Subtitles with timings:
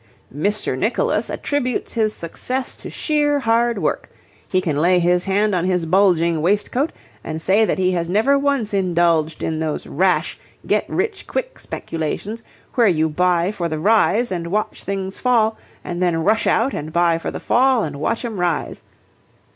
[0.35, 0.75] 'Mr.
[0.75, 4.09] Nicholas attributes his success to sheer hard work.
[4.47, 6.91] He can lay his hand on his bulging waistcoat
[7.23, 12.41] and say that he has never once indulged in those rash get rich quick speculations,
[12.73, 16.91] where you buy for the rise and watch things fall and then rush out and
[16.91, 18.81] buy for the fall and watch 'em rise.'